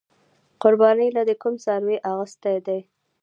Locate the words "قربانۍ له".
0.61-1.21